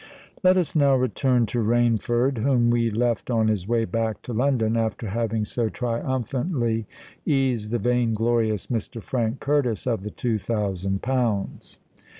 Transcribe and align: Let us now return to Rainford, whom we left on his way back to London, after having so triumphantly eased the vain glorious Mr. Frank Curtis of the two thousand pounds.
Let 0.41 0.57
us 0.57 0.75
now 0.75 0.95
return 0.95 1.45
to 1.45 1.59
Rainford, 1.59 2.39
whom 2.39 2.71
we 2.71 2.89
left 2.89 3.29
on 3.29 3.49
his 3.49 3.67
way 3.67 3.85
back 3.85 4.23
to 4.23 4.33
London, 4.33 4.75
after 4.75 5.09
having 5.09 5.45
so 5.45 5.69
triumphantly 5.69 6.87
eased 7.23 7.69
the 7.69 7.77
vain 7.77 8.15
glorious 8.15 8.65
Mr. 8.65 9.03
Frank 9.03 9.39
Curtis 9.39 9.85
of 9.85 10.01
the 10.01 10.09
two 10.09 10.39
thousand 10.39 11.03
pounds. 11.03 11.77